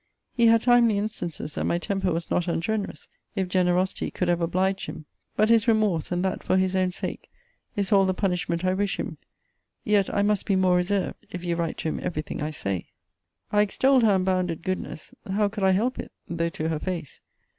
He 0.33 0.47
had 0.47 0.63
timely 0.63 0.97
instances 0.97 1.53
that 1.53 1.65
my 1.65 1.77
temper 1.77 2.11
was 2.11 2.31
not 2.31 2.47
ungenerous, 2.47 3.07
if 3.35 3.47
generosity 3.47 4.09
could 4.09 4.29
have 4.29 4.41
obliged 4.41 4.87
him! 4.87 5.05
But 5.35 5.51
his 5.51 5.67
remorse, 5.67 6.11
and 6.11 6.25
that 6.25 6.41
for 6.41 6.57
his 6.57 6.75
own 6.75 6.91
sake, 6.91 7.29
is 7.75 7.91
all 7.91 8.05
the 8.05 8.13
punishment 8.15 8.65
I 8.65 8.73
wish 8.73 8.97
him. 8.99 9.19
Yet 9.83 10.11
I 10.11 10.23
must 10.23 10.47
be 10.47 10.55
more 10.55 10.75
reserved, 10.75 11.27
if 11.29 11.43
you 11.43 11.55
write 11.55 11.77
to 11.77 11.89
him 11.89 11.99
every 12.01 12.23
thing 12.23 12.41
I 12.41 12.49
say! 12.49 12.87
I 13.51 13.61
extolled 13.61 14.01
her 14.01 14.15
unbounded 14.15 14.63
goodness 14.63 15.13
how 15.31 15.49
could 15.49 15.63
I 15.63 15.69
help 15.69 15.99
it, 15.99 16.11
though 16.27 16.49
to 16.49 16.69
her 16.69 16.79
face! 16.79 17.21